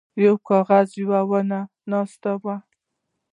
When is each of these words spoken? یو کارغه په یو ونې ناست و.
یو 0.25 0.35
کارغه 0.47 0.79
په 0.91 0.97
یو 0.99 1.13
ونې 1.29 1.61
ناست 1.91 2.23
و. 2.41 2.45